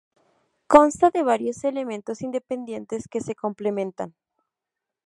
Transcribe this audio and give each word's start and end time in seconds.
Consta 0.65 1.11
de 1.11 1.21
varios 1.21 1.63
elementos 1.63 2.23
independientes, 2.23 3.07
que 3.07 3.21
se 3.21 3.35
complementan. 3.35 4.15